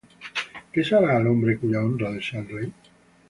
¿Qué 0.71 0.83
se 0.83 0.95
hará 0.95 1.17
al 1.17 1.27
hombre 1.27 1.59
cuya 1.59 1.83
honra 1.83 2.09
desea 2.11 2.39
el 2.39 2.49
rey? 2.49 2.73